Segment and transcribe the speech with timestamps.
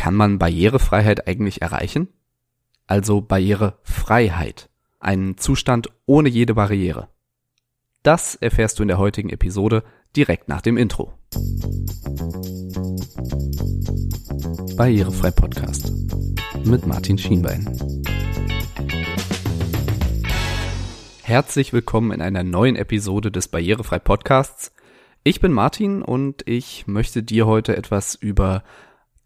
[0.00, 2.08] Kann man Barrierefreiheit eigentlich erreichen?
[2.86, 4.70] Also Barrierefreiheit.
[4.98, 7.08] Einen Zustand ohne jede Barriere.
[8.02, 9.84] Das erfährst du in der heutigen Episode
[10.16, 11.12] direkt nach dem Intro.
[14.74, 15.92] Barrierefrei Podcast
[16.64, 17.78] mit Martin Schienbein.
[21.24, 24.72] Herzlich willkommen in einer neuen Episode des Barrierefrei Podcasts.
[25.24, 28.64] Ich bin Martin und ich möchte dir heute etwas über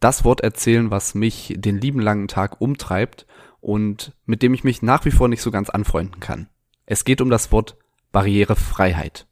[0.04, 3.26] das Wort erzählen, was mich den lieben langen Tag umtreibt
[3.62, 6.50] und mit dem ich mich nach wie vor nicht so ganz anfreunden kann.
[6.84, 7.78] Es geht um das Wort
[8.12, 9.26] Barrierefreiheit.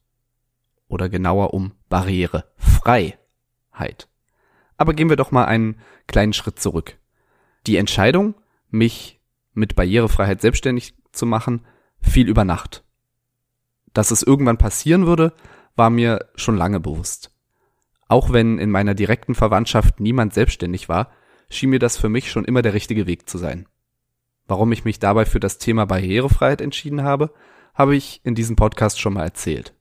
[0.89, 3.19] Oder genauer um Barrierefreiheit.
[4.79, 6.97] Aber gehen wir doch mal einen kleinen Schritt zurück.
[7.67, 8.35] Die Entscheidung,
[8.71, 9.21] mich
[9.53, 11.67] mit Barrierefreiheit selbstständig zu machen,
[12.01, 12.83] fiel über Nacht.
[13.93, 15.35] Dass es irgendwann passieren würde,
[15.77, 17.32] war mir schon lange bewusst.
[18.13, 21.11] Auch wenn in meiner direkten Verwandtschaft niemand selbstständig war,
[21.49, 23.67] schien mir das für mich schon immer der richtige Weg zu sein.
[24.47, 27.33] Warum ich mich dabei für das Thema Barrierefreiheit entschieden habe,
[27.73, 29.75] habe ich in diesem Podcast schon mal erzählt.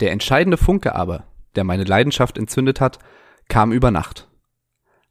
[0.00, 3.00] Der entscheidende Funke aber, der meine Leidenschaft entzündet hat,
[3.48, 4.30] kam über Nacht.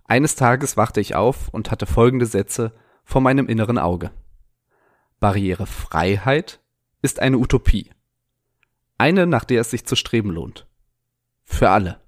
[0.05, 2.73] Eines Tages wachte ich auf und hatte folgende Sätze
[3.03, 4.09] vor meinem inneren Auge.
[5.19, 6.59] Barrierefreiheit
[7.03, 7.91] ist eine Utopie.
[8.97, 10.65] Eine, nach der es sich zu streben lohnt.
[11.43, 12.00] Für alle.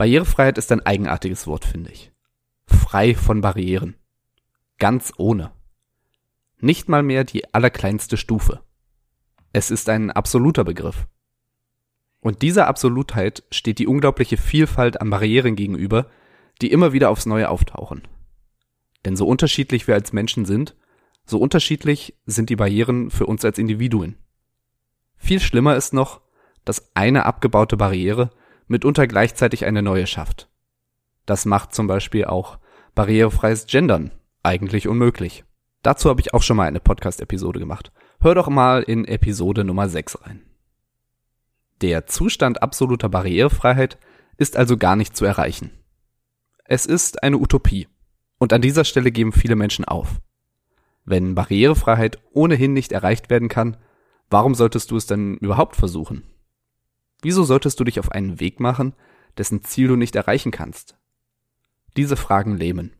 [0.00, 2.10] Barrierefreiheit ist ein eigenartiges Wort, finde ich.
[2.64, 3.96] Frei von Barrieren.
[4.78, 5.50] Ganz ohne.
[6.58, 8.62] Nicht mal mehr die allerkleinste Stufe.
[9.52, 11.06] Es ist ein absoluter Begriff.
[12.20, 16.06] Und dieser Absolutheit steht die unglaubliche Vielfalt an Barrieren gegenüber,
[16.62, 18.08] die immer wieder aufs Neue auftauchen.
[19.04, 20.76] Denn so unterschiedlich wir als Menschen sind,
[21.26, 24.16] so unterschiedlich sind die Barrieren für uns als Individuen.
[25.18, 26.22] Viel schlimmer ist noch,
[26.64, 28.30] dass eine abgebaute Barriere
[28.70, 30.48] mitunter gleichzeitig eine neue schafft.
[31.26, 32.58] Das macht zum Beispiel auch
[32.94, 35.44] barrierefreies Gendern eigentlich unmöglich.
[35.82, 37.92] Dazu habe ich auch schon mal eine Podcast-Episode gemacht.
[38.20, 40.42] Hör doch mal in Episode Nummer 6 rein.
[41.80, 43.98] Der Zustand absoluter Barrierefreiheit
[44.36, 45.72] ist also gar nicht zu erreichen.
[46.64, 47.88] Es ist eine Utopie.
[48.38, 50.20] Und an dieser Stelle geben viele Menschen auf.
[51.04, 53.76] Wenn Barrierefreiheit ohnehin nicht erreicht werden kann,
[54.30, 56.22] warum solltest du es denn überhaupt versuchen?
[57.22, 58.94] Wieso solltest du dich auf einen Weg machen,
[59.36, 60.96] dessen Ziel du nicht erreichen kannst?
[61.96, 62.94] Diese Fragen lähmen.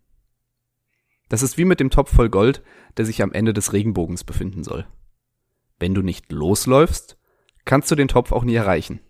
[1.28, 2.62] Das ist wie mit dem Topf voll Gold,
[2.96, 4.86] der sich am Ende des Regenbogens befinden soll.
[5.78, 7.16] Wenn du nicht losläufst,
[7.64, 9.00] kannst du den Topf auch nie erreichen.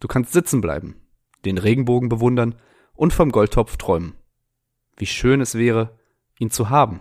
[0.00, 0.96] Du kannst sitzen bleiben,
[1.44, 2.56] den Regenbogen bewundern
[2.94, 4.14] und vom Goldtopf träumen.
[4.96, 5.98] Wie schön es wäre,
[6.38, 7.00] ihn zu haben.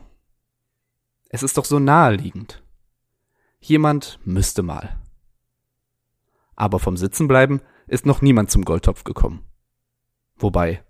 [1.30, 2.62] Es ist doch so naheliegend.
[3.60, 5.00] Jemand müsste mal
[6.56, 9.44] aber vom Sitzenbleiben ist noch niemand zum Goldtopf gekommen.
[10.38, 10.84] Wobei,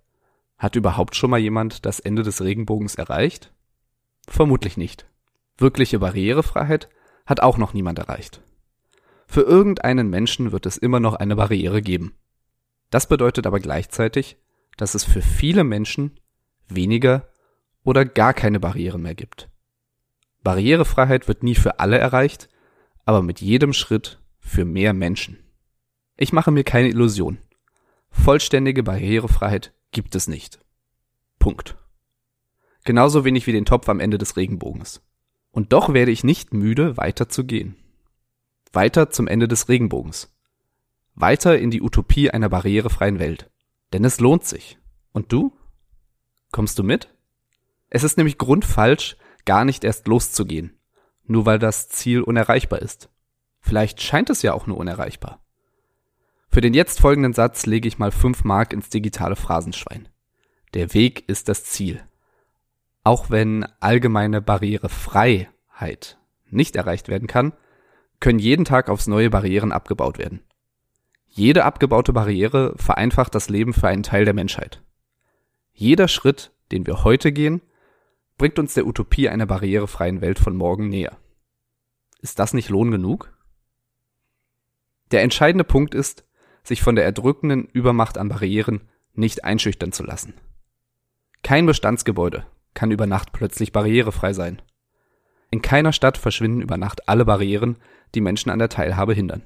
[0.57, 3.53] hat überhaupt schon mal jemand das Ende des Regenbogens erreicht?
[4.27, 5.05] Vermutlich nicht.
[5.57, 6.89] Wirkliche Barrierefreiheit
[7.25, 8.41] hat auch noch niemand erreicht.
[9.27, 12.15] Für irgendeinen Menschen wird es immer noch eine Barriere geben.
[12.89, 14.37] Das bedeutet aber gleichzeitig,
[14.77, 16.19] dass es für viele Menschen
[16.67, 17.29] weniger
[17.83, 19.49] oder gar keine Barriere mehr gibt.
[20.43, 22.49] Barrierefreiheit wird nie für alle erreicht,
[23.05, 25.44] aber mit jedem Schritt für mehr Menschen.
[26.17, 27.39] Ich mache mir keine Illusion.
[28.09, 30.59] Vollständige Barrierefreiheit gibt es nicht.
[31.39, 31.77] Punkt.
[32.85, 35.01] Genauso wenig wie den Topf am Ende des Regenbogens.
[35.51, 37.75] Und doch werde ich nicht müde, weiter zu gehen.
[38.71, 40.33] Weiter zum Ende des Regenbogens.
[41.15, 43.49] Weiter in die Utopie einer barrierefreien Welt.
[43.93, 44.77] Denn es lohnt sich.
[45.11, 45.57] Und du?
[46.51, 47.09] Kommst du mit?
[47.89, 50.77] Es ist nämlich grundfalsch, gar nicht erst loszugehen.
[51.23, 53.09] Nur weil das Ziel unerreichbar ist.
[53.59, 55.44] Vielleicht scheint es ja auch nur unerreichbar.
[56.55, 60.07] Für den jetzt folgenden Satz lege ich mal 5 Mark ins digitale Phrasenschwein.
[60.73, 62.01] Der Weg ist das Ziel.
[63.03, 66.17] Auch wenn allgemeine Barrierefreiheit
[66.49, 67.51] nicht erreicht werden kann,
[68.21, 70.45] können jeden Tag aufs neue Barrieren abgebaut werden.
[71.27, 74.81] Jede abgebaute Barriere vereinfacht das Leben für einen Teil der Menschheit.
[75.73, 77.63] Jeder Schritt, den wir heute gehen,
[78.37, 81.17] bringt uns der Utopie einer barrierefreien Welt von morgen näher.
[82.21, 83.37] Ist das nicht Lohn genug?
[85.11, 86.24] Der entscheidende Punkt ist,
[86.67, 88.81] sich von der erdrückenden Übermacht an Barrieren
[89.13, 90.33] nicht einschüchtern zu lassen.
[91.43, 94.61] Kein Bestandsgebäude kann über Nacht plötzlich barrierefrei sein.
[95.51, 97.77] In keiner Stadt verschwinden über Nacht alle Barrieren,
[98.13, 99.43] die Menschen an der Teilhabe hindern.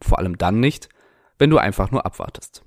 [0.00, 0.88] Vor allem dann nicht,
[1.38, 2.64] wenn du einfach nur abwartest.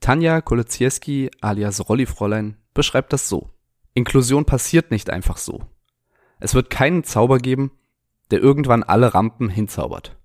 [0.00, 3.50] Tanja Kolodziewski alias Rollifräulein beschreibt das so.
[3.92, 5.66] Inklusion passiert nicht einfach so.
[6.40, 7.70] Es wird keinen Zauber geben,
[8.30, 10.16] der irgendwann alle Rampen hinzaubert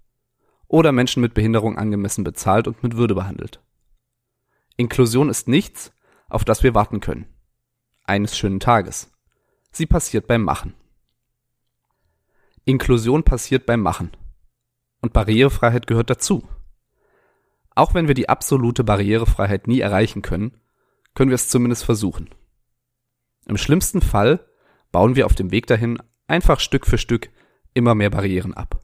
[0.69, 3.61] oder Menschen mit Behinderung angemessen bezahlt und mit Würde behandelt.
[4.77, 5.91] Inklusion ist nichts,
[6.29, 7.25] auf das wir warten können.
[8.05, 9.11] eines schönen Tages.
[9.71, 10.73] Sie passiert beim Machen.
[12.65, 14.11] Inklusion passiert beim Machen.
[15.01, 16.47] Und Barrierefreiheit gehört dazu.
[17.75, 20.59] Auch wenn wir die absolute Barrierefreiheit nie erreichen können,
[21.13, 22.29] können wir es zumindest versuchen.
[23.45, 24.45] Im schlimmsten Fall
[24.91, 27.29] bauen wir auf dem Weg dahin einfach Stück für Stück
[27.73, 28.83] immer mehr Barrieren ab.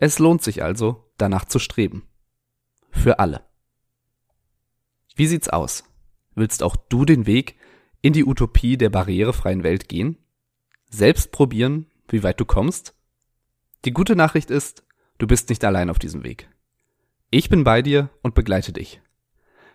[0.00, 2.08] Es lohnt sich also, danach zu streben.
[2.92, 3.44] Für alle.
[5.16, 5.82] Wie sieht's aus?
[6.36, 7.56] Willst auch du den Weg
[8.00, 10.16] in die Utopie der barrierefreien Welt gehen?
[10.88, 12.94] Selbst probieren, wie weit du kommst?
[13.84, 14.86] Die gute Nachricht ist,
[15.18, 16.48] du bist nicht allein auf diesem Weg.
[17.30, 19.00] Ich bin bei dir und begleite dich.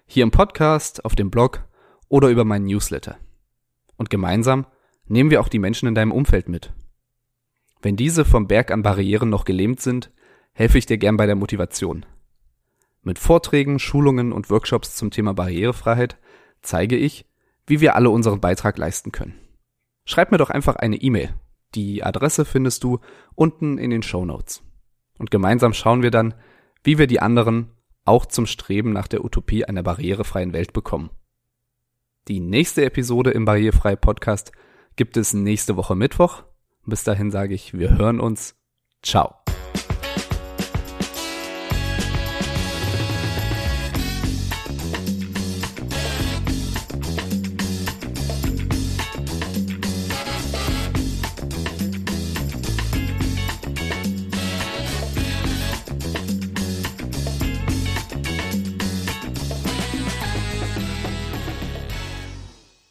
[0.05, 1.67] Hier im Podcast, auf dem Blog
[2.07, 3.17] oder über meinen Newsletter.
[3.97, 4.67] Und gemeinsam
[5.05, 6.71] nehmen wir auch die Menschen in deinem Umfeld mit.
[7.81, 10.12] Wenn diese vom Berg an Barrieren noch gelähmt sind,
[10.53, 12.05] helfe ich dir gern bei der Motivation.
[13.01, 16.17] Mit Vorträgen, Schulungen und Workshops zum Thema Barrierefreiheit
[16.61, 17.25] zeige ich,
[17.67, 19.35] wie wir alle unseren Beitrag leisten können.
[20.05, 21.33] Schreib mir doch einfach eine E-Mail.
[21.75, 22.99] Die Adresse findest du
[23.35, 24.63] unten in den Show Notes.
[25.17, 26.33] Und gemeinsam schauen wir dann,
[26.83, 27.71] wie wir die anderen
[28.05, 31.09] auch zum Streben nach der Utopie einer barrierefreien Welt bekommen.
[32.27, 34.51] Die nächste Episode im Barrierefrei Podcast
[34.95, 36.43] gibt es nächste Woche Mittwoch.
[36.85, 38.55] Bis dahin sage ich, wir hören uns.
[39.01, 39.42] Ciao.